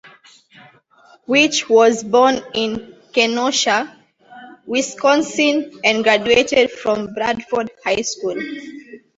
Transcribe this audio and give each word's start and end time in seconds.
Wirch 1.27 1.69
was 1.69 2.03
born 2.03 2.41
in 2.55 2.95
Kenosha, 3.13 3.95
Wisconsin 4.65 5.79
and 5.83 6.03
graduated 6.03 6.71
from 6.71 7.13
Bradford 7.13 7.69
High 7.85 8.01
School. 8.01 8.41